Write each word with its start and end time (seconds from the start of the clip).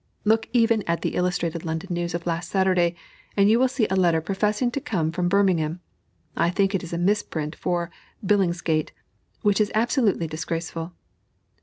Look 0.25 0.49
even 0.51 0.81
at 0.87 1.03
the 1.03 1.13
Illustrated 1.13 1.63
London 1.63 1.93
News 1.93 2.15
of 2.15 2.25
last 2.25 2.49
Saturday, 2.49 2.95
and 3.37 3.51
you 3.51 3.59
will 3.59 3.67
see 3.67 3.85
a 3.91 3.95
letter 3.95 4.19
professing 4.19 4.71
to 4.71 4.81
come 4.81 5.11
from 5.11 5.29
Birmingham, 5.29 5.79
(I 6.35 6.49
think 6.49 6.73
it 6.73 6.81
is 6.81 6.91
a 6.91 6.97
misprint 6.97 7.55
for 7.55 7.91
Billingsgate,) 8.25 8.93
which 9.43 9.61
is 9.61 9.71
absolutely 9.75 10.25
disgraceful. 10.25 10.93